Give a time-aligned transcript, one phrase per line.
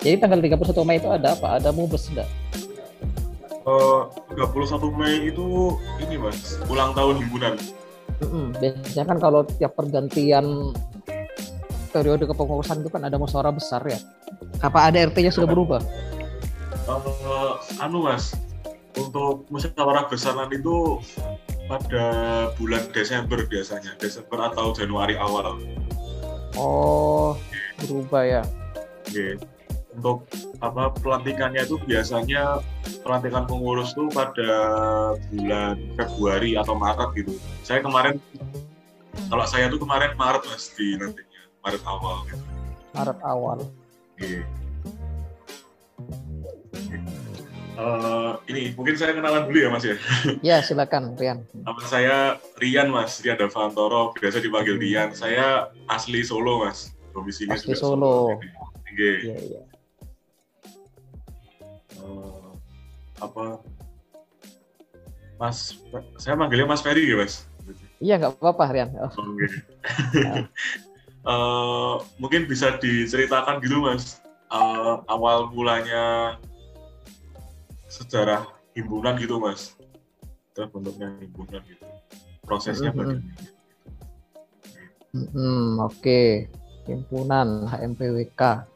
[0.00, 1.60] Jadi tanggal 31 Mei itu ada apa?
[1.60, 2.26] Ada mubes enggak?
[3.68, 7.54] Uh, 31 Mei itu ini mas, ulang tahun himpunan.
[8.24, 8.46] Mm-hmm.
[8.58, 10.72] Biasanya kan kalau tiap pergantian
[11.92, 14.02] periode kepengurusan itu kan ada musyawarah besar ya.
[14.64, 15.84] Apa ada RT-nya sudah berubah?
[16.88, 18.34] Uh, anu mas,
[19.10, 21.02] untuk musyawarah besaran itu
[21.66, 22.06] pada
[22.54, 25.58] bulan Desember biasanya, Desember atau Januari awal.
[26.54, 27.34] Oh,
[27.82, 28.42] berubah ya.
[29.06, 29.34] Okay
[29.94, 30.26] untuk
[30.62, 32.62] apa pelantikannya itu biasanya
[33.02, 34.50] pelantikan pengurus tuh pada
[35.30, 37.34] bulan Februari atau Maret gitu.
[37.66, 38.22] Saya kemarin
[39.26, 42.44] kalau saya tuh kemarin Maret mas di nantinya Maret awal gitu.
[42.94, 43.58] Maret awal.
[44.14, 44.46] Oke.
[47.80, 49.96] Uh, ini mungkin saya kenalan dulu ya mas ya.
[50.52, 51.48] Ya silakan Rian.
[51.56, 52.16] Nama saya
[52.60, 55.16] Rian mas Rian Davantoro biasa dipanggil Rian.
[55.16, 56.92] Saya asli Solo mas.
[57.16, 58.36] Domisilinya asli Solo.
[58.36, 58.52] Oke.
[58.92, 59.16] Okay.
[59.24, 59.62] Iya iya
[63.20, 63.60] apa
[65.40, 65.76] Mas
[66.20, 67.44] saya manggilnya Mas Ferry ya Mas
[68.00, 69.12] iya nggak apa-apa Rian oh.
[69.12, 69.48] okay.
[71.28, 74.20] uh, mungkin bisa diceritakan gitu Mas
[74.52, 76.36] uh, awal mulanya
[77.90, 78.46] sejarah
[78.78, 79.74] himpunan gitu Mas.
[80.54, 81.84] Terbentuknya himpunan gitu.
[82.46, 82.98] Prosesnya mm -hmm.
[83.02, 83.50] bagaimana
[85.10, 85.98] hmm, oke.
[85.98, 86.28] Okay.
[86.88, 88.66] himpunan HMPWK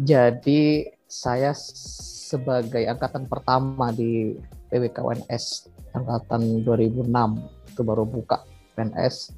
[0.00, 4.38] jadi saya sebagai angkatan pertama di
[4.72, 7.10] PWK UNS angkatan 2006
[7.74, 8.46] itu baru buka
[8.78, 9.36] PNS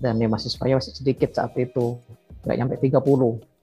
[0.00, 2.00] dan ya mahasiswanya masih sedikit saat itu.
[2.46, 3.55] Nggak nyampe 30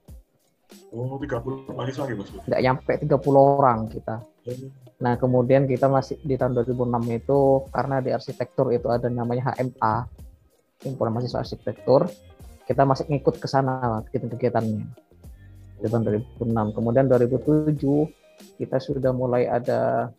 [0.94, 2.30] Oh, 30 mahasiswa lagi mas?
[2.46, 4.22] Nggak nyampe 30 orang kita.
[4.22, 4.70] Oh.
[5.02, 10.06] Nah, kemudian kita masih di tahun 2006 itu karena di arsitektur itu ada namanya HMA,
[10.86, 12.06] Himpunan Mahasiswa Arsitektur,
[12.62, 14.86] kita masih ngikut ke sana kegiatan-kegiatannya
[15.82, 16.02] di tahun
[16.38, 16.76] 2006.
[16.78, 17.74] Kemudian 2007
[18.62, 20.14] kita sudah mulai ada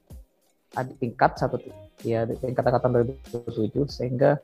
[0.75, 1.55] adik tingkat satu
[2.03, 4.43] ya tingkat angkatan 2007 sehingga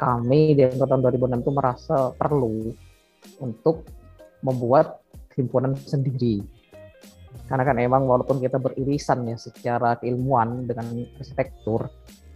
[0.00, 2.72] kami di angkatan 2006 itu merasa perlu
[3.42, 3.84] untuk
[4.40, 5.02] membuat
[5.38, 6.42] himpunan sendiri.
[7.46, 10.84] Karena kan emang walaupun kita beririsan ya secara keilmuan dengan
[11.16, 11.88] arsitektur,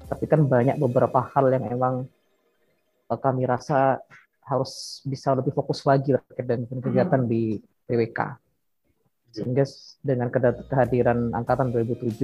[0.08, 1.94] tapi kan banyak beberapa hal yang emang
[3.10, 4.00] eh, kami rasa
[4.46, 8.20] harus bisa lebih fokus lagi terkait dengan kegiatan di PWK.
[9.32, 9.64] Sehingga
[10.04, 10.28] dengan
[10.68, 12.20] kehadiran angkatan 2007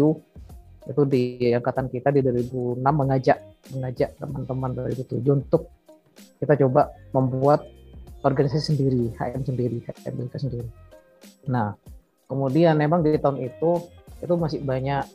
[0.88, 3.38] itu di angkatan kita di 2006 mengajak
[3.76, 5.68] mengajak teman-teman 2007 untuk
[6.40, 7.64] kita coba membuat
[8.22, 10.68] organisasi sendiri, HM sendiri, HM sendiri.
[11.46, 11.74] Nah,
[12.26, 13.70] kemudian memang di tahun itu
[14.18, 15.06] itu masih banyak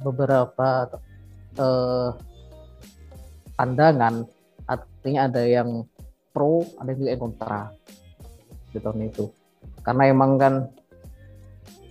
[0.00, 0.88] beberapa
[1.56, 2.10] eh,
[3.56, 4.24] pandangan,
[4.64, 5.84] artinya ada yang
[6.32, 7.60] pro, ada juga yang kontra
[8.72, 9.28] di tahun itu.
[9.80, 10.54] Karena emang kan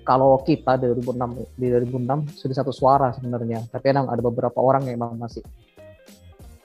[0.06, 3.66] kalau kita di 2006 di 2006 sudah satu suara sebenarnya.
[3.70, 5.46] Tapi emang ada beberapa orang yang emang masih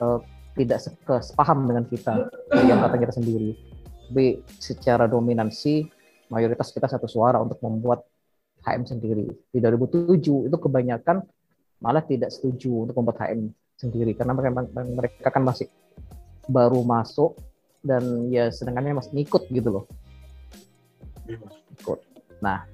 [0.01, 0.17] uh,
[0.55, 0.79] tidak
[1.21, 2.31] sepaham dengan kita
[2.63, 3.51] yang kata kita sendiri
[4.11, 5.83] B secara dominansi
[6.31, 8.07] mayoritas kita satu suara untuk membuat
[8.65, 10.17] HM sendiri di 2007
[10.49, 11.21] itu kebanyakan
[11.83, 15.67] malah tidak setuju untuk membuat HM sendiri karena mereka, mereka kan masih
[16.47, 17.35] baru masuk
[17.85, 19.85] dan ya sedangkannya masih ngikut gitu loh
[21.75, 21.99] ikut.
[22.41, 22.65] Nah,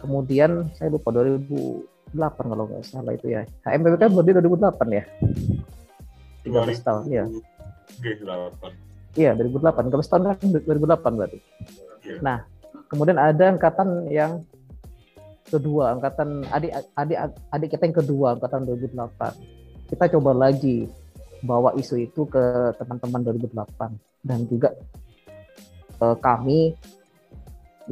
[0.00, 3.48] kemudian saya lupa 2008 kalau nggak salah itu ya.
[3.64, 5.04] HMPP kan berdiri 2008 ya.
[6.44, 7.24] 13 tahun, iya.
[9.14, 9.88] Iya, 2008.
[9.88, 11.38] 13 tahun kan 2008 berarti.
[12.04, 12.16] Iya.
[12.20, 12.38] Nah,
[12.90, 14.44] kemudian ada angkatan yang
[15.48, 17.18] kedua, angkatan adik adik
[17.52, 19.88] adik kita yang kedua, angkatan 2008.
[19.88, 20.88] Kita coba lagi
[21.44, 24.72] bawa isu itu ke teman-teman 2008 dan juga
[26.00, 26.72] eh, kami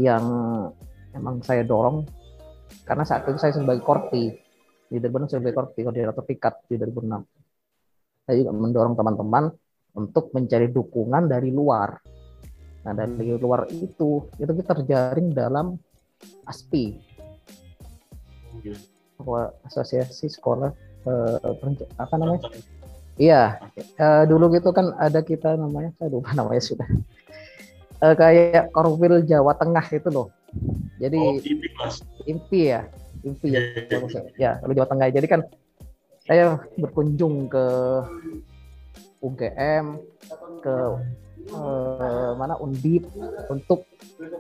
[0.01, 0.25] yang
[1.13, 2.09] emang saya dorong
[2.89, 4.33] karena saat itu saya sebagai korpi
[4.89, 7.32] di 2006 sebagai korpi koordinator pikat di 2006
[8.25, 9.45] saya juga mendorong teman-teman
[9.99, 11.99] untuk mencari dukungan dari luar.
[12.83, 15.79] Nah dari luar itu itu kita terjaring dalam
[16.47, 17.13] ASPI
[19.67, 20.71] asosiasi sekolah
[21.07, 21.39] eh,
[21.99, 22.51] apa namanya?
[23.21, 23.61] Iya.
[23.77, 26.89] Eh, dulu gitu kan ada kita namanya saya lupa namanya sudah.
[28.03, 30.35] Uh, kayak Korwil Jawa Tengah itu loh.
[30.99, 32.03] Jadi oh, impi, mas.
[32.27, 32.83] impi ya,
[33.23, 33.71] impi ya, yeah.
[33.87, 35.07] Iya, ya, kalau Jawa Tengah.
[35.15, 35.41] Jadi kan
[36.23, 37.67] saya berkunjung ke
[39.23, 39.99] UGM,
[40.63, 40.77] ke
[41.55, 43.07] uh, mana Undip
[43.51, 43.87] untuk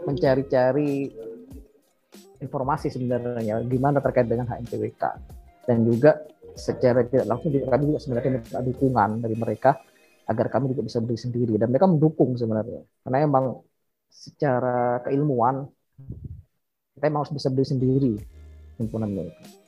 [0.07, 1.11] mencari-cari
[2.43, 5.03] informasi sebenarnya gimana terkait dengan HMPWK
[5.63, 6.19] dan juga
[6.59, 9.79] secara tidak langsung juga kami juga sebenarnya minta dukungan dari mereka
[10.27, 11.55] agar kami juga bisa beli sendiri.
[11.59, 12.83] Dan mereka mendukung sebenarnya.
[13.03, 13.45] Karena emang
[14.13, 15.67] secara keilmuan
[16.93, 18.15] kita emang harus bisa beli sendiri
[18.79, 19.62] himpunan mereka.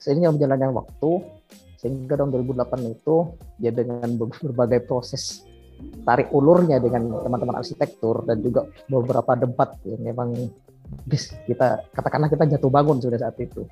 [0.00, 1.10] Seiringnya berjalannya waktu
[1.80, 3.16] sehingga tahun 2008 itu
[3.60, 5.44] ya dengan berbagai proses
[6.04, 10.36] tarik ulurnya dengan teman-teman arsitektur dan juga beberapa debat yang memang
[11.48, 13.64] kita katakanlah kita jatuh bangun sudah saat itu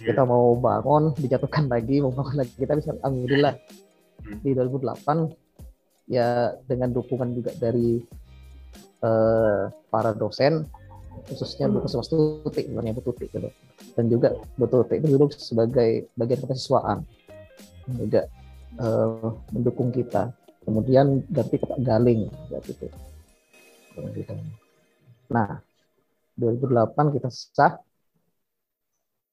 [0.00, 0.12] yeah.
[0.12, 4.44] kita mau bangun dijatuhkan lagi mau bangun lagi kita bisa alhamdulillah hmm.
[4.44, 8.04] di 2008 ya dengan dukungan juga dari
[9.00, 10.66] uh, para dosen
[11.26, 13.48] khususnya Bu Kusuma Tuti sebenarnya Bu Tuti gitu.
[13.96, 17.00] Dan juga Bu Tuti itu duduk sebagai bagian kepesiswaan
[17.96, 18.28] juga
[18.76, 20.30] uh, mendukung kita.
[20.66, 22.86] Kemudian ganti ke Galing waktu itu
[25.32, 25.58] nah
[26.36, 27.80] 2008 kita sah.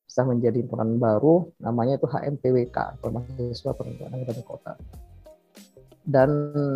[0.07, 4.73] Sah menjadi himpunan baru namanya itu HMPWK Mahasiswa Perencanaan Kabupaten Kota.
[6.03, 6.29] Dan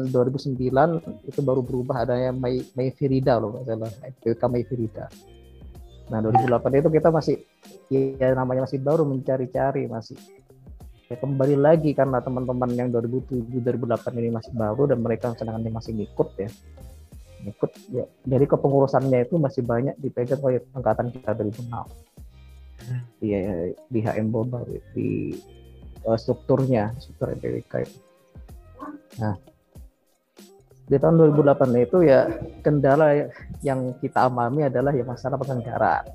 [0.09, 0.57] 2009
[1.27, 3.93] itu baru berubah adanya Mei, Mei Firida loh salah.
[4.01, 5.05] HMPWK Mei Firida
[6.07, 7.35] nah 2008 itu kita masih
[7.91, 10.15] ya namanya masih baru mencari-cari masih
[11.07, 15.95] ya kembali lagi karena teman-teman yang 2007 2008 ini masih baru dan mereka sedangkan masih
[15.95, 16.49] ngikut ya
[17.47, 22.17] ngikut ya jadi kepengurusannya itu masih banyak dipegang oleh angkatan kita dari 2006
[23.19, 23.29] di
[23.91, 25.35] di HM Bogor di
[26.07, 27.99] uh, strukturnya struktur MPWK itu.
[29.19, 29.35] Nah
[30.87, 32.31] di tahun 2008 itu ya
[32.63, 33.27] kendala
[33.59, 36.07] yang kita alami adalah ya masalah penganggaran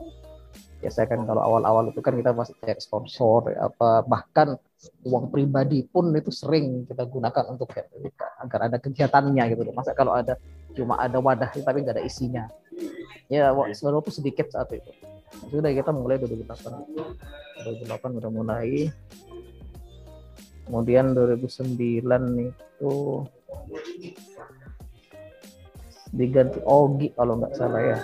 [0.82, 4.58] ya saya kan kalau awal-awal itu kan kita masih cek sponsor apa bahkan
[5.06, 7.86] uang pribadi pun itu sering kita gunakan untuk ya,
[8.42, 9.74] agar ada kegiatannya gitu loh.
[9.78, 10.34] Masa kalau ada
[10.74, 12.50] cuma ada wadah tapi nggak ada isinya.
[13.30, 14.90] Ya walaupun sedikit saat itu.
[15.48, 18.90] Sudah kita mulai 2008 2008 udah mulai.
[20.66, 21.78] Kemudian 2009
[22.50, 22.92] itu
[26.12, 27.98] diganti Ogi kalau nggak salah ya.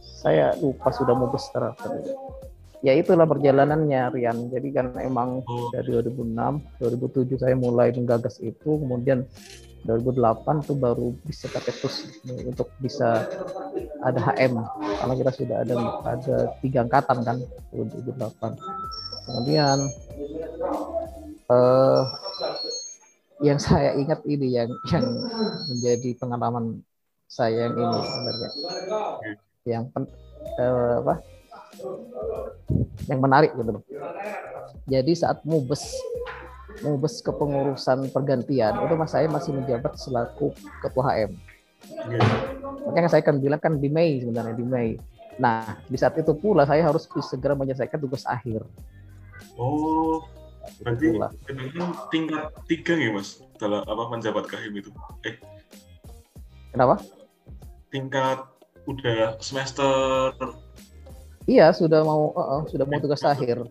[0.00, 1.76] Saya lupa sudah mau besar
[2.84, 4.48] ya itulah perjalanannya Rian.
[4.52, 5.68] Jadi kan emang oh.
[5.74, 8.78] dari 2006 2007 saya mulai menggagas itu.
[8.78, 9.26] Kemudian
[9.86, 13.22] 2008 tuh baru bisa tercetus untuk bisa
[14.02, 17.36] ada HM karena kita sudah ada ada tiga angkatan kan
[17.70, 18.58] 2008
[19.30, 19.78] kemudian
[21.54, 22.02] eh,
[23.44, 25.04] yang saya ingat ini yang yang
[25.68, 26.80] menjadi pengalaman
[27.28, 28.50] saya yang ini sebenarnya
[29.66, 30.06] yang pen,
[30.62, 31.14] uh, apa
[33.10, 33.84] yang menarik gitu loh.
[34.86, 35.82] Jadi saat mubes
[36.84, 41.32] mubes kepengurusan pergantian itu mas saya masih menjabat selaku ketua HM.
[42.88, 44.90] Makanya saya kan bilang kan di Mei sebenarnya di Mei.
[45.36, 48.64] Nah di saat itu pula saya harus segera menyelesaikan tugas akhir.
[49.56, 50.24] Oh,
[50.82, 51.06] berarti
[52.12, 54.90] tingkat tiga ya mas dalam apa menjabat kahim itu?
[55.24, 55.40] Eh,
[56.72, 57.00] kenapa?
[57.90, 58.44] Tingkat
[58.86, 60.34] udah semester
[61.46, 63.62] Iya, sudah mau uh, uh, sudah mau tugas akhir.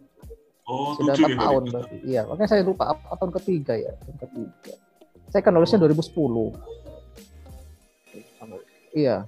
[0.63, 1.95] Oh, sudah empat tahun ya, berarti.
[2.07, 4.73] Iya, makanya saya lupa apa tahun ketiga ya, tahun ketiga.
[5.29, 5.91] Saya kan nulisnya oh.
[5.91, 6.55] 2010.
[8.95, 9.27] Iya.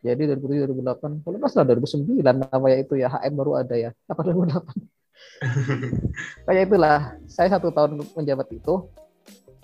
[0.00, 3.92] Jadi 2007 2008, kalau nggak salah 2009 namanya itu ya HM baru ada ya.
[4.08, 4.64] Apa 2008?
[6.46, 8.84] Kayak itulah, saya satu tahun menjabat itu,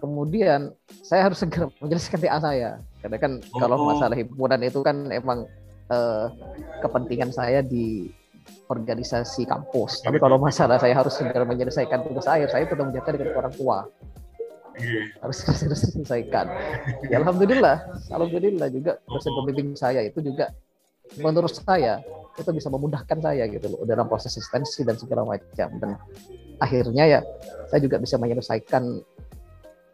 [0.01, 0.73] kemudian
[1.05, 2.71] saya harus segera menjelaskan TA saya.
[3.01, 3.59] Karena kan oh.
[3.61, 5.45] kalau masalah himpunan itu kan emang
[5.93, 6.33] uh,
[6.81, 8.11] kepentingan saya di
[8.71, 10.03] organisasi kampus.
[10.03, 13.79] Tapi kalau masalah saya harus segera menyelesaikan tugas saya saya sudah menjaga dengan orang tua.
[14.77, 15.09] Yeah.
[15.25, 16.47] harus segera selesaikan
[17.09, 17.89] ya alhamdulillah.
[18.13, 20.53] Alhamdulillah juga dosen pembimbing saya itu juga
[21.17, 22.05] menurut saya
[22.37, 25.91] itu bisa memudahkan saya gitu loh dalam proses asistensi dan segala macam dan
[26.61, 27.21] akhirnya ya
[27.73, 29.01] saya juga bisa menyelesaikan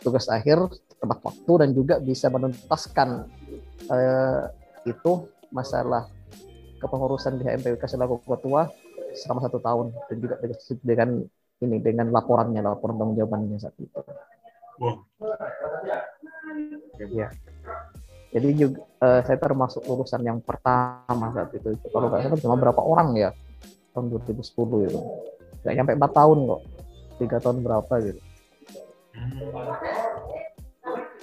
[0.02, 0.58] tugas akhir
[0.98, 3.30] tepat waktu dan juga bisa menuntaskan
[3.90, 4.50] uh,
[4.82, 5.12] itu
[5.54, 6.10] masalah
[6.82, 8.66] kepengurusan di HMPWK selaku ketua
[9.14, 10.34] selama satu tahun dan juga
[10.82, 11.08] dengan
[11.62, 14.00] ini dengan laporannya laporan tanggung jawabannya saat itu.
[14.82, 15.06] Wow.
[17.06, 17.30] Ya.
[18.32, 21.76] Jadi juga uh, saya termasuk lulusan yang pertama saat itu.
[21.92, 23.30] Kalau nggak salah cuma berapa orang ya
[23.92, 25.00] tahun 2010 itu.
[25.62, 26.60] Nggak nyampe empat tahun kok.
[27.20, 28.20] Tiga tahun berapa gitu.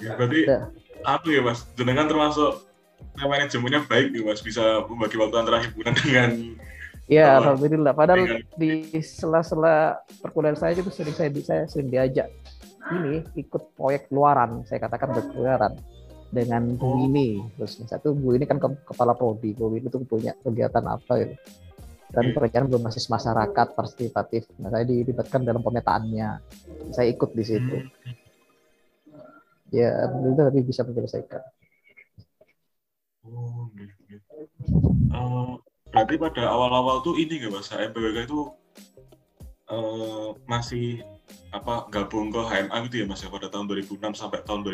[0.00, 0.70] Ya, berarti ya.
[1.02, 1.66] apa ya mas?
[1.74, 2.62] Jenengan termasuk
[3.18, 6.30] manajemennya baik ya mas, bisa membagi waktu antara hiburan dengan
[7.10, 7.90] Ya, alhamdulillah.
[7.90, 8.46] Padahal dengan...
[8.54, 12.30] di sela-sela perkuliahan saya itu sering saya, saya sering diajak
[12.90, 15.72] ini ikut proyek luaran, saya katakan proyek luaran.
[16.30, 16.96] Dengan Bu Oh.
[17.04, 19.50] ini terus satu Bu ini kan ke- kepala prodi.
[19.52, 21.34] Bu ini tuh punya kegiatan apa gitu.
[22.10, 24.50] Dan perencanaan berbasis masyarakat partisipatif.
[24.58, 26.42] Nah saya dilibatkan dalam pemetaannya.
[26.90, 27.76] Saya ikut di situ.
[27.76, 28.18] Hmm.
[29.70, 31.42] ya itu tapi bisa menyelesaikan.
[33.22, 34.18] Oh, gitu.
[35.14, 35.52] Eh,
[35.94, 38.50] berarti pada awal-awal tuh ini nggak mas, MPWK itu
[39.70, 41.06] eh, masih
[41.54, 43.30] apa gabung ke HMA gitu ya mas ya?
[43.30, 44.66] Pada tahun 2006 sampai tahun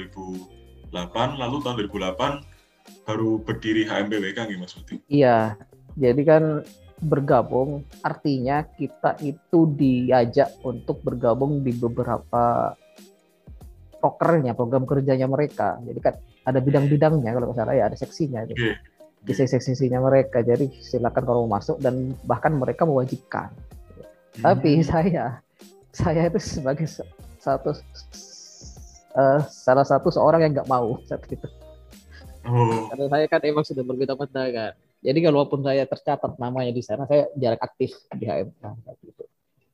[0.90, 4.94] 2008, lalu tahun 2008 baru berdiri HMPWK gitu mas berarti.
[5.10, 5.58] Iya,
[5.98, 6.42] jadi kan
[6.96, 12.72] bergabung artinya kita itu diajak untuk bergabung di beberapa
[13.98, 15.76] prokernya, program kerjanya mereka.
[15.82, 16.14] Jadi kan
[16.46, 18.46] ada bidang-bidangnya kalau nggak salah ya ada seksinya.
[18.46, 18.56] gitu.
[18.56, 18.72] Oke.
[19.26, 20.38] Di seksi-seksinya mereka.
[20.46, 23.50] Jadi silakan kalau mau masuk dan bahkan mereka mewajibkan.
[24.38, 24.86] Tapi Hmm.
[24.86, 25.24] saya
[25.90, 27.08] saya itu sebagai sa-
[27.40, 27.74] satu
[29.16, 31.48] eh, salah satu seorang yang nggak mau saat itu.
[32.46, 34.78] Oh, Karena saya kan emang sudah berbeda pandangan.
[35.02, 38.62] Jadi kalaupun saya tercatat namanya di sana, saya jarang aktif di HMK.
[38.62, 39.24] saat itu.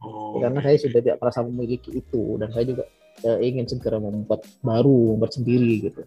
[0.00, 2.84] oh, Karena saya sudah tidak merasa memiliki itu dan saya juga
[3.28, 6.00] eh, ingin segera membuat baru, membuat sendiri gitu.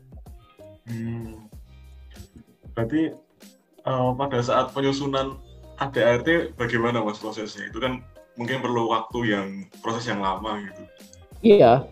[0.90, 1.46] Hmm.
[2.74, 3.14] Berarti
[3.86, 5.38] eh, pada saat penyusunan
[5.78, 7.70] ADRT bagaimana mas prosesnya?
[7.70, 8.02] Itu kan
[8.36, 9.48] mungkin perlu waktu yang
[9.80, 10.82] proses yang lama gitu.
[11.46, 11.88] Iya,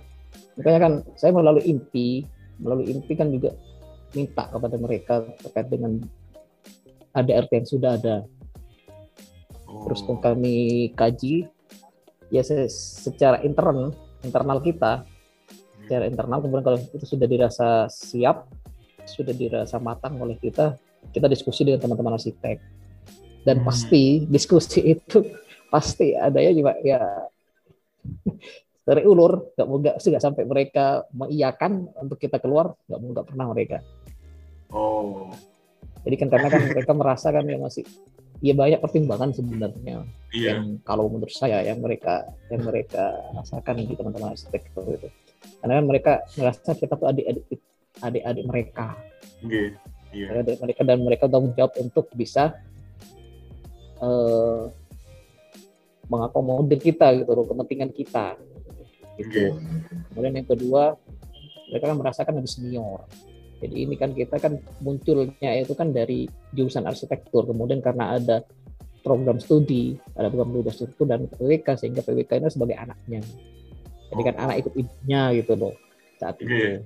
[0.59, 2.23] makanya kan saya melalui inti,
[2.61, 3.53] melalui inti kan juga
[4.13, 5.97] minta kepada mereka terkait dengan
[7.13, 8.15] ADRT yang sudah ada.
[9.69, 11.49] Oh, Terus pun kami kaji,
[12.29, 15.05] ya se- secara intern, internal kita,
[15.85, 18.49] secara internal kemudian kalau itu sudah dirasa siap,
[19.05, 20.77] sudah dirasa matang oleh kita,
[21.11, 22.57] kita diskusi dengan teman-teman arsitek.
[23.43, 23.67] Dan Hmm.
[23.67, 25.25] pasti diskusi itu
[25.73, 27.01] pasti adanya juga ya
[28.83, 33.27] dari ulur, nggak mau nggak nggak sampai mereka mengiyakan untuk kita keluar, nggak mau nggak
[33.31, 33.77] pernah mereka.
[34.73, 35.31] Oh,
[36.03, 37.87] Jadi kan karena kan mereka merasa kan ya masih
[38.43, 40.03] ya banyak pertimbangan sebenarnya
[40.35, 40.59] iya.
[40.59, 45.07] yang kalau menurut saya yang mereka yang mereka rasakan di teman-teman arsitektur itu
[45.63, 47.47] karena kan mereka merasa kita tuh adik-adik
[48.03, 48.99] adik-adik mereka
[49.47, 49.79] Oke,
[50.11, 50.43] iya.
[50.43, 52.51] adik mereka dan mereka tanggung jawab untuk bisa
[54.03, 54.61] eh,
[56.11, 58.35] mengakomodir kita gitu loh kepentingan kita
[59.19, 59.57] gitu.
[60.13, 60.97] Kemudian yang kedua
[61.69, 63.01] mereka kan merasakan lebih senior.
[63.63, 68.43] Jadi ini kan kita kan munculnya itu kan dari jurusan arsitektur kemudian karena ada
[69.03, 73.21] program studi ada program studi arsitektur dan PWK sehingga PWK ini sebagai anaknya.
[74.13, 74.43] Jadi kan Oh.
[74.45, 75.73] anak ikut ibunya gitu loh
[76.19, 76.83] saat itu.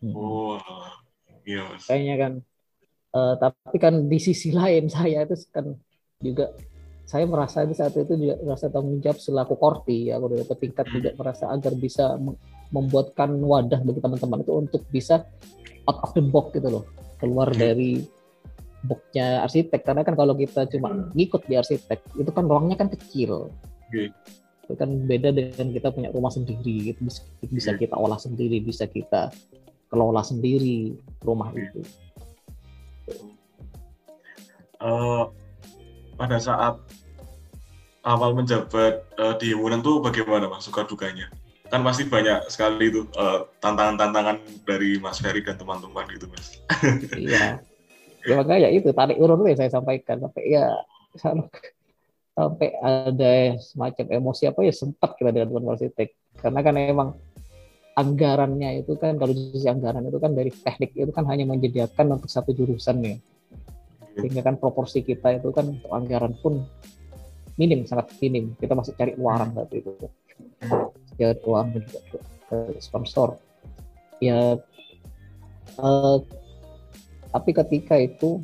[0.00, 0.14] Hmm.
[0.16, 0.56] Oh,
[1.44, 2.32] iya kayaknya kan
[3.12, 5.76] eh, tapi kan di sisi lain saya itu kan
[6.20, 6.52] juga
[7.10, 10.86] saya merasa di saat itu juga merasa tanggung jawab selaku korti ya aku dari tingkat
[10.86, 10.94] Hmm.
[10.94, 12.38] juga merasa agar bisa mem-
[12.70, 15.26] membuatkan wadah bagi teman-teman itu untuk bisa
[15.90, 16.84] out of the box gitu loh
[17.18, 17.58] keluar Hmm.
[17.58, 18.06] dari
[18.86, 23.50] boxnya arsitek karena kan kalau kita cuma ngikut di arsitek itu kan ruangnya kan kecil
[23.90, 24.14] Oke.
[24.64, 27.84] itu kan beda dengan kita punya rumah sendiri gitu bisa, bisa Oke.
[27.84, 29.34] kita olah sendiri bisa kita
[29.90, 30.94] kelola sendiri
[31.26, 31.58] rumah Oke.
[31.58, 31.80] itu
[34.80, 35.24] Eh,
[36.16, 36.80] pada saat
[38.04, 41.28] awal menjabat eh, di himpunan tuh bagaimana mas suka dukanya?
[41.70, 46.58] Kan pasti banyak sekali itu eh, tantangan-tantangan dari Mas Ferry dan teman-teman gitu mas.
[47.16, 47.60] Iya.
[48.20, 50.76] Ya makanya itu tarik urut yang saya sampaikan sampai ya
[51.16, 57.08] sampai ada semacam emosi apa ya sempat kita dengan teman arsitek karena kan emang
[57.96, 62.16] anggarannya itu kan kalau di sisi anggaran itu kan dari teknik itu kan hanya menyediakan
[62.16, 63.16] untuk satu jurusan ya
[64.16, 66.64] sehingga kan proporsi kita itu kan untuk anggaran pun
[67.60, 68.56] minim sangat minim.
[68.56, 69.92] Kita masih cari luaran waktu itu.
[71.20, 72.00] Cari uang dan juga
[72.48, 73.36] ke, sponsor
[74.20, 74.58] ya
[75.80, 76.16] eh,
[77.30, 78.42] tapi ketika itu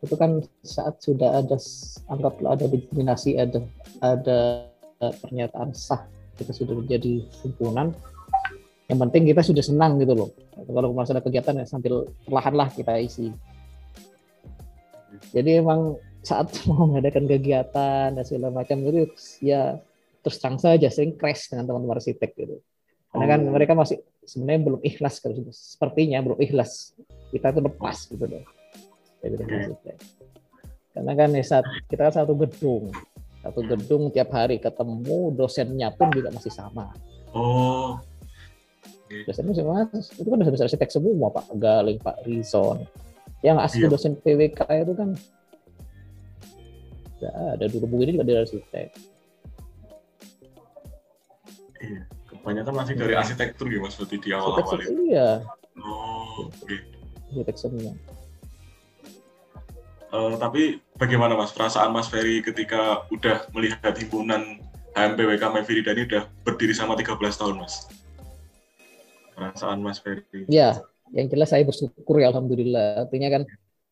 [0.00, 1.60] itu kan saat sudah ada
[2.08, 3.60] anggaplah ada diskriminasi ada
[4.00, 4.64] ada
[5.04, 6.08] eh, pernyataan sah
[6.40, 7.92] kita sudah menjadi himpunan
[8.88, 10.34] yang penting kita sudah senang gitu loh.
[10.66, 13.30] Kalau masalah kegiatan ya sambil perlahan lah kita isi.
[15.30, 19.08] Jadi emang saat mau mengadakan kegiatan dan segala macam itu
[19.40, 19.80] ya
[20.20, 22.56] terus terang saja sering crash dengan teman-teman arsitek gitu.
[23.10, 23.50] Karena kan Oh.
[23.50, 26.92] mereka masih sebenarnya belum ikhlas kalau sepertinya belum ikhlas.
[27.30, 28.44] Kita itu lepas gitu dari
[29.34, 29.44] Oke.
[29.48, 29.96] arsitek
[30.90, 32.90] karena kan ya saat kita kan satu gedung.
[33.40, 36.92] Satu gedung tiap hari ketemu dosennya pun juga masih sama.
[37.32, 37.96] Oh,
[39.24, 42.84] dosennya semua itu kan dosen arsitek semua Pak Galing Pak Rizon.
[43.40, 43.88] Yang asli Iya.
[43.88, 45.08] dosen PWK itu kan
[47.20, 48.88] nggak ada dulu ini juga dari arsitek
[51.84, 52.02] iya.
[52.30, 55.12] Kebanyakan masih dari arsitektur ya mas berarti di awal-awal arsitek itu.
[55.12, 55.44] iya
[55.80, 56.76] Oh, oke.
[57.30, 57.96] Arsitek senior.
[60.10, 64.58] Eh, tapi bagaimana Mas perasaan Mas Ferry ketika udah melihat himpunan
[64.98, 67.86] HMPWK Meviri ini udah berdiri sama 13 tahun Mas?
[69.38, 70.26] Perasaan Mas Ferry.
[70.50, 70.82] Ya,
[71.14, 73.06] yang jelas saya bersyukur ya Alhamdulillah.
[73.06, 73.42] Artinya kan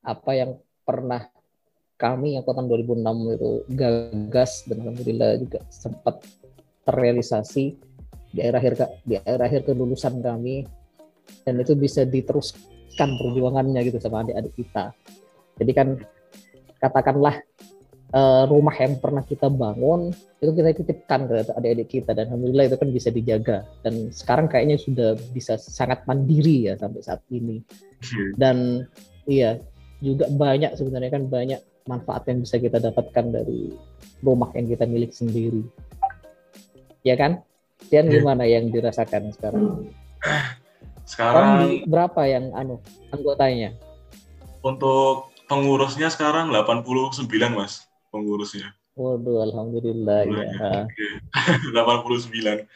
[0.02, 0.50] apa yang
[0.82, 1.30] pernah
[1.98, 6.22] kami yang tahun 2006 itu gagas dan Alhamdulillah juga sempat
[6.86, 7.74] terrealisasi
[8.30, 10.62] di akhir-akhir di akhir-akhir kelulusan kami
[11.42, 14.94] dan itu bisa diteruskan perjuangannya gitu sama adik-adik kita.
[15.58, 15.88] Jadi kan
[16.78, 17.42] katakanlah
[18.14, 22.78] uh, rumah yang pernah kita bangun itu kita titipkan ke adik-adik kita dan alhamdulillah itu
[22.78, 27.58] kan bisa dijaga dan sekarang kayaknya sudah bisa sangat mandiri ya sampai saat ini.
[28.06, 28.30] Hmm.
[28.38, 28.56] Dan
[29.26, 29.58] iya
[29.98, 33.72] juga banyak sebenarnya kan banyak manfaat yang bisa kita dapatkan dari
[34.20, 35.64] rumah yang kita milik sendiri.
[37.00, 37.40] Ya kan?
[37.88, 38.20] Dan Iya.
[38.20, 39.88] gimana yang dirasakan sekarang?
[41.08, 42.76] Sekarang Sekarang berapa yang anu
[43.08, 43.72] anggotanya?
[44.60, 48.74] untuk pengurusnya sekarang 89 Mas pengurusnya.
[48.92, 50.44] Waduh, alhamdulillah ya.
[50.84, 51.06] Oke.
[51.72, 52.66] 89.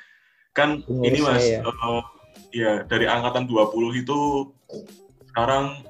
[0.54, 1.61] Kan Pengurusnya ini Mas, ya.
[1.61, 2.02] eh,
[2.54, 4.19] ya dari angkatan 20 itu
[5.28, 5.83] sekarang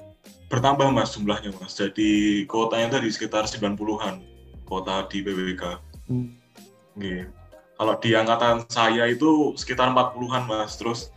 [0.53, 1.73] bertambah Mas jumlahnya Mas.
[1.73, 4.21] Jadi kotanya tadi sekitar 90-an
[4.63, 5.63] kota di BWK.
[6.05, 6.37] Hmm.
[6.93, 7.25] Oke.
[7.73, 10.77] Kalau di angkatan saya itu sekitar 40-an Mas.
[10.77, 11.09] Terus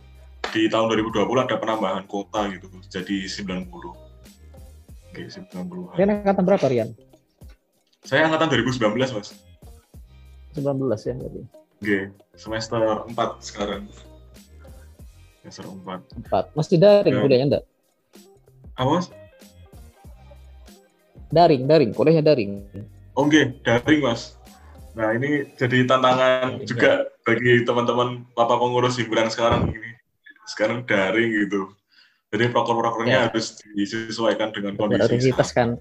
[0.49, 2.65] di tahun 2020 ada penambahan kota gitu.
[2.89, 3.69] Jadi 90.
[5.13, 5.93] Oke, 90-an.
[5.93, 6.89] Rian angkatan berapa Rian?
[8.01, 9.37] Saya angkatan 2019 Mas.
[10.57, 10.65] 19
[11.05, 11.41] ya berarti.
[11.77, 11.99] Oke,
[12.33, 13.13] semester 4
[13.45, 13.85] sekarang.
[15.45, 16.25] Semester 4.
[16.25, 16.57] 4.
[16.57, 17.21] Masih daring Ya.
[17.21, 17.65] kuliahnya enggak?
[18.73, 19.07] Apa Mas?
[21.27, 22.63] Daring, daring, kuliahnya daring.
[23.13, 24.37] Oke, daring Mas.
[24.93, 26.91] Nah ini jadi tantangan Daring, juga
[27.21, 29.91] bagi teman-teman Bapak pengurus himpunan sekarang ini.
[30.47, 31.69] Sekarang daring gitu.
[32.27, 33.23] Jadi proker-prokernya Ya.
[33.29, 35.05] harus disesuaikan dengan kondisi.
[35.05, 35.75] Prioritas kan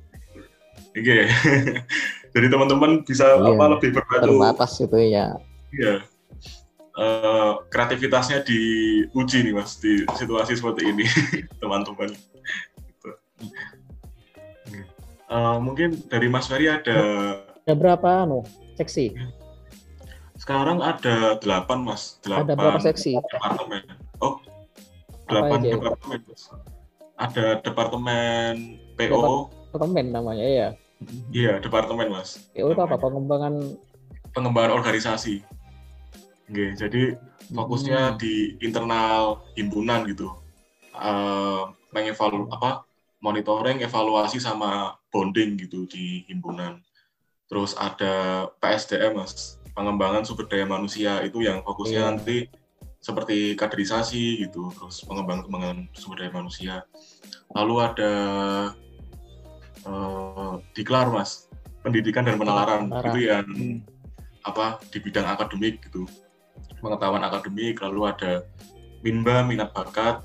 [0.97, 1.29] Oke.
[2.37, 3.53] Jadi teman-teman bisa Iya.
[3.53, 4.25] apa lebih berbatu.
[4.29, 5.26] terbatas itu ya.
[5.73, 5.95] Iya.
[6.97, 11.04] Eh, kreativitasnya diuji nih mas di situasi seperti ini
[11.61, 12.13] teman-teman.
[12.80, 13.11] Gitu.
[15.26, 16.99] Eh, mungkin dari Mas Ferry ada
[17.67, 18.47] Ada berapa anu
[18.78, 19.10] seksi?
[20.36, 23.12] sekarang ada delapan mas delapan Ada berapa seksi?
[23.19, 23.82] departemen.
[24.21, 24.39] Oh,
[25.26, 26.43] Apa delapan departemen mas.
[27.17, 28.54] Ada departemen
[28.95, 30.69] PO, Departemen namanya ya.
[31.32, 32.39] iya departemen mas.
[32.54, 32.95] PO itu apa?
[32.95, 33.54] Pengembangan
[34.30, 35.43] Pengembangan organisasi.
[36.47, 37.17] Oke, jadi
[37.50, 38.19] fokusnya Hmm.
[38.21, 40.30] di internal himpunan gitu
[40.95, 42.86] Eh mengevalu apa
[43.26, 46.78] monitoring evaluasi sama bonding gitu di himpunan
[47.50, 52.08] terus ada PSDM mas pengembangan sumber daya manusia itu yang fokusnya Iya.
[52.08, 52.36] nanti
[53.02, 56.75] seperti kaderisasi gitu terus pengembangan pengembangan sumber daya manusia
[57.50, 58.12] lalu ada
[59.82, 61.47] eh diklar mas
[61.82, 63.10] pendidikan dan penalaran Penalaran.
[63.10, 63.78] itu yang Hmm.
[64.43, 66.06] apa di bidang akademik gitu
[66.78, 68.32] pengetahuan akademik lalu ada
[69.02, 70.23] minba minat bakat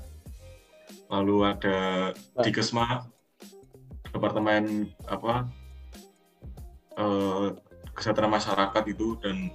[1.12, 2.48] lalu ada Baik.
[2.48, 3.04] dikesma
[4.08, 5.44] departemen apa
[6.96, 7.46] eh,
[7.92, 9.52] kesejahteraan masyarakat itu dan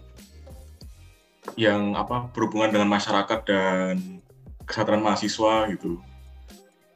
[1.58, 4.22] yang apa berhubungan dengan masyarakat dan
[4.70, 5.98] kesejahteraan mahasiswa gitu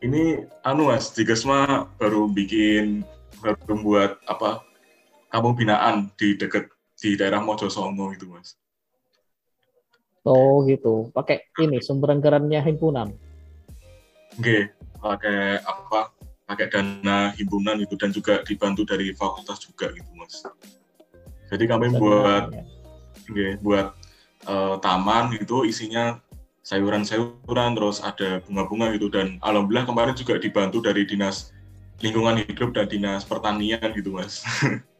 [0.05, 3.01] ini anu mas dikesma baru bikin
[3.41, 4.61] baru membuat apa
[5.33, 6.69] kampung binaan di dekat
[7.01, 8.61] di daerah Mojosongo itu mas
[10.25, 11.09] oh gitu.
[11.09, 13.09] Pakai ini sumber anggarannya himpunan.
[14.39, 16.15] Oke, pakai apa?
[16.47, 20.43] Pakai dana himpunan itu dan juga dibantu dari fakultas juga gitu, Mas.
[21.51, 22.63] Jadi kami buat Ya.
[23.27, 23.87] oke, buat
[24.47, 26.19] eh, taman itu isinya
[26.61, 31.49] sayuran-sayuran terus ada bunga-bunga gitu dan alhamdulillah kemarin juga dibantu dari dinas
[32.01, 34.41] lingkungan hidup dan dinas pertanian gitu, Mas.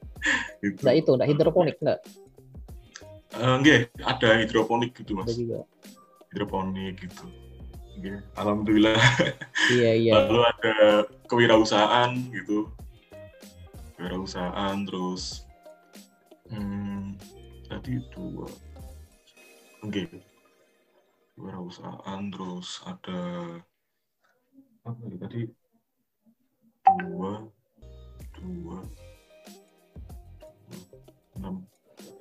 [0.64, 0.78] gitu.
[0.86, 2.00] Enggak itu, enggak hidroponik enggak.
[3.32, 5.36] Eh, oke, ada hidroponik gitu, Ada Mas.
[5.40, 5.60] juga.
[6.32, 7.26] Hidroponik gitu.
[7.98, 9.02] Oke, alhamdulillah.
[9.72, 10.14] Iya, iya.
[10.16, 10.76] lalu ada
[11.32, 12.68] kewirausahaan gitu
[14.02, 15.46] kewirausahaan terus
[16.50, 17.14] hmm,
[17.70, 18.50] tadi dua
[19.86, 20.04] oke
[21.38, 23.22] kewirausahaan terus ada
[24.82, 25.42] apa ya tadi
[27.06, 27.46] dua
[28.42, 28.78] dua
[31.38, 31.62] enam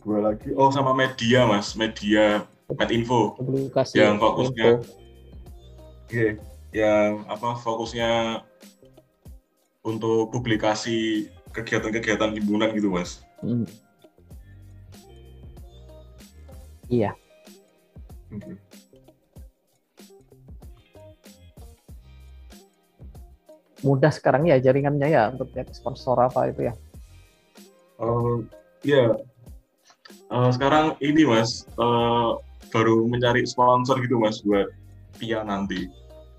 [0.04, 2.44] dua lagi oh sama media mas media
[2.76, 3.96] medinfo Publikasi.
[3.96, 5.09] yang fokusnya info.
[6.10, 6.42] Oke,
[6.74, 8.42] yang apa fokusnya
[9.86, 13.22] untuk publikasi kegiatan-kegiatan himpunan gitu, Mas.
[13.38, 13.62] Hmm.
[16.90, 17.14] Iya.
[18.34, 18.58] Oke.
[23.80, 26.74] mudah sekarang ya jaringannya ya untuk ya, sponsor apa itu ya.
[28.02, 28.44] Uh,
[28.84, 29.16] ya,
[30.28, 32.36] uh, sekarang ini mas uh,
[32.72, 34.68] baru mencari sponsor gitu mas buat
[35.20, 35.88] Pia nanti.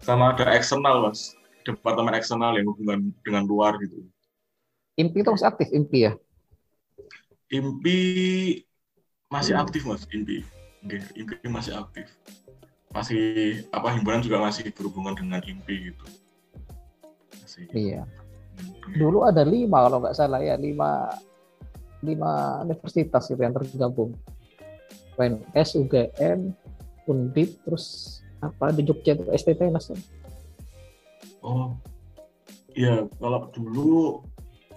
[0.02, 4.02] Sama ada eksternal mas, departemen eksternal yang hubungan dengan luar gitu.
[4.98, 6.14] Impi itu masih aktif Impi ya?
[7.54, 7.98] Impi
[9.30, 9.64] masih hmm.
[9.64, 10.42] aktif mas Impi.
[11.14, 12.10] Impi masih aktif.
[12.92, 13.24] Masih
[13.72, 16.06] apa himpunan juga masih berhubungan dengan Impi gitu.
[17.38, 17.66] Masih.
[17.72, 18.02] Iya.
[18.04, 18.98] Hmm.
[18.98, 21.14] Dulu ada lima kalau nggak salah ya lima
[22.02, 24.18] lima universitas itu yang tergabung.
[25.22, 26.50] UNS, UGM,
[27.06, 29.94] Undip, terus apa di Jogja itu STT Mas.
[31.42, 31.78] Oh,
[32.74, 34.26] iya kalau dulu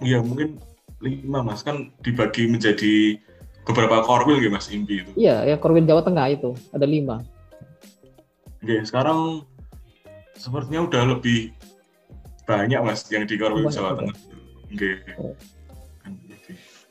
[0.01, 0.57] ya mungkin
[1.03, 3.19] lima mas kan dibagi menjadi
[3.65, 5.11] beberapa korwil gitu mas Impi itu.
[5.17, 7.21] Iya, ya korwil Jawa Tengah itu ada lima.
[8.61, 9.45] Oke, sekarang
[10.37, 11.53] sepertinya udah lebih
[12.45, 14.15] banyak mas yang di korwil Jawa Tengah.
[14.69, 14.91] Oke.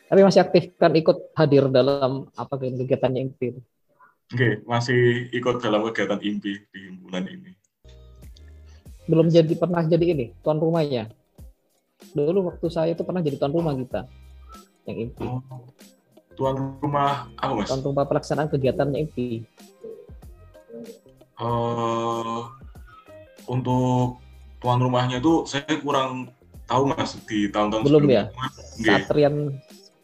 [0.05, 3.74] Tapi masih aktif kan ikut hadir dalam apa kegiatannya IMPI?
[4.35, 7.55] Oke, masih ikut dalam kegiatan IMPI di himpunan ini.
[9.07, 11.07] Belum jadi pernah jadi ini tuan rumahnya.
[12.11, 14.11] Dulu waktu saya itu pernah jadi tuan rumah kita
[14.91, 15.23] yang IMPI.
[15.23, 15.39] Oh,
[16.35, 17.71] tuan rumah apa mas?
[17.71, 19.47] Tuan rumah pelaksanaan kegiatannya IMPI.
[21.39, 22.51] Uh,
[23.47, 24.19] untuk
[24.59, 26.35] tuan rumahnya itu saya kurang
[26.67, 28.35] tahu mas di tahun-tahun belum ya
[28.83, 29.55] saat Rian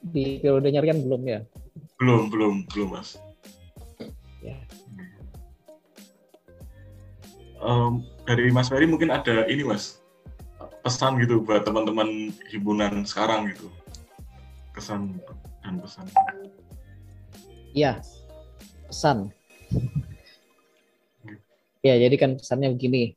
[0.07, 1.43] di periode nyarian belum ya?
[1.99, 3.19] Belum, belum, belum mas.
[7.61, 10.01] Um, dari Mas Ferry mungkin ada ini mas
[10.81, 13.69] pesan gitu buat teman-teman himpunan sekarang gitu
[14.73, 15.21] kesan
[15.61, 16.09] dan pesan.
[17.77, 18.01] Iya,
[18.89, 19.29] pesan.
[21.85, 23.17] Ya, jadi kan pesannya begini.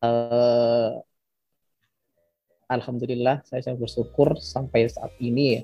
[0.00, 1.02] Uh,
[2.70, 5.62] Alhamdulillah, saya sangat bersyukur sampai saat ini ya,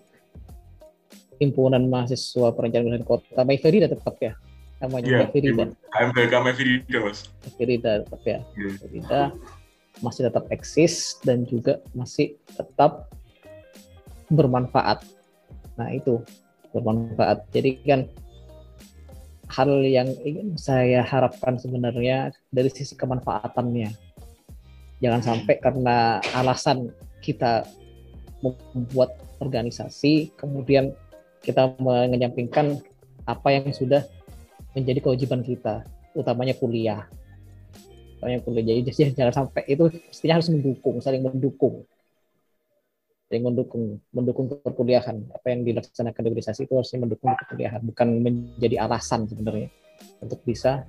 [1.39, 4.35] himpunan mahasiswa perencanaan kota Mayferida tetap ya
[4.83, 5.65] namanya yeah, Mayferida.
[5.93, 7.19] HMPK Mayferida mas.
[7.45, 8.39] Mayferida tetap ya.
[8.57, 9.29] Yeah.
[10.05, 13.09] Masih tetap eksis dan juga masih tetap
[14.29, 15.05] bermanfaat.
[15.81, 16.21] Nah itu
[16.77, 17.49] bermanfaat.
[17.57, 18.01] Jadi kan
[19.49, 23.89] hal yang ingin saya harapkan sebenarnya dari sisi kemanfaatannya.
[25.01, 26.93] Jangan sampai karena alasan
[27.25, 27.65] kita
[28.45, 30.93] membuat organisasi kemudian
[31.45, 32.81] kita menyampingkan
[33.29, 34.05] apa yang sudah
[34.77, 37.09] menjadi kewajiban kita, utamanya kuliah.
[38.21, 38.65] Utamanya kuliah.
[38.77, 41.89] Jadi, jangan sampai itu pastinya harus mendukung, saling mendukung.
[43.27, 45.17] Saling mendukung, mendukung perkuliahan.
[45.33, 49.73] Apa yang dilaksanakan di organisasi itu harusnya mendukung perkuliahan, bukan menjadi alasan sebenarnya
[50.21, 50.85] untuk bisa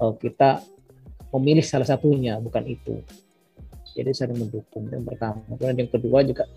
[0.00, 0.64] uh, kita
[1.36, 3.04] memilih salah satunya, bukan itu.
[3.92, 5.44] Jadi saling mendukung yang pertama.
[5.46, 6.48] Kemudian yang kedua juga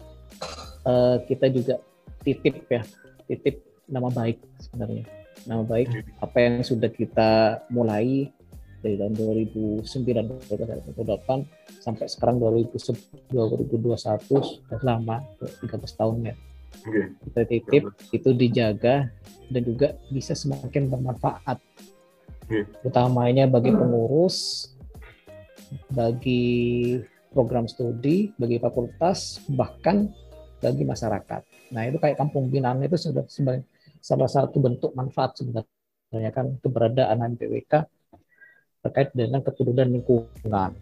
[0.88, 1.76] uh, kita juga
[2.24, 2.82] titip ya
[3.28, 5.88] titip nama baik sebenarnya nama baik.
[6.22, 8.32] Apa yang sudah kita mulai
[8.84, 16.36] dari tahun 2009 2008 sampai sekarang 2021 sudah lama 13 tahun ya.
[17.24, 19.08] Kita titip itu dijaga
[19.48, 21.64] dan juga bisa semakin bermanfaat.
[22.84, 24.68] Utamanya bagi pengurus
[25.90, 27.00] bagi
[27.34, 30.12] program studi bagi fakultas bahkan
[30.60, 31.42] bagi masyarakat.
[31.76, 33.68] Nah itu kayak kampung binaan itu sudah sebagai
[34.04, 37.88] salah satu bentuk manfaat sebenarnya kan keberadaan MPWK
[38.84, 40.76] terkait dengan keturunan lingkungan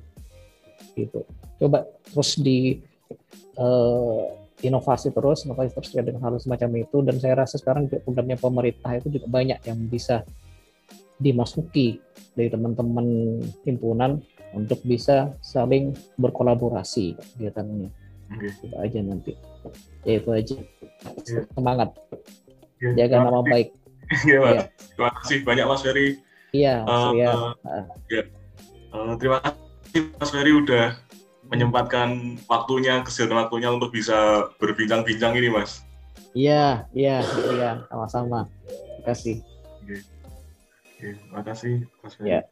[0.97, 1.21] gitu.
[1.61, 2.81] Coba terus di
[3.61, 4.25] uh,
[4.65, 9.13] inovasi terus, inovasi terus dengan hal semacam itu dan saya rasa sekarang programnya pemerintah itu
[9.13, 10.25] juga banyak yang bisa
[11.21, 12.01] dimasuki
[12.33, 14.17] dari teman-teman himpunan
[14.57, 17.93] untuk bisa saling berkolaborasi kegiatannya.
[18.33, 18.49] Okay.
[18.65, 19.31] Itu aja nanti.
[20.01, 20.57] Ya itu aja.
[21.29, 21.45] Yeah.
[21.53, 21.93] Semangat.
[22.81, 22.93] Yeah.
[22.97, 23.51] Jaga nama kasih.
[23.53, 23.69] baik.
[24.27, 26.07] Iya, yeah, Terima kasih banyak Mas Ferry.
[26.51, 27.31] Iya, uh, ya.
[27.31, 28.23] Uh, ya.
[28.91, 30.99] Uh, terima kasih Mas Ferry udah
[31.47, 35.79] menyempatkan waktunya, kesehatan waktunya untuk bisa berbincang-bincang ini, Mas.
[36.35, 37.23] Iya, iya,
[37.55, 38.51] iya, sama-sama.
[38.67, 39.35] Terima kasih.
[39.79, 39.95] Oke.
[40.83, 42.29] Oke, terima kasih Mas Ferry.
[42.35, 42.43] Yeah.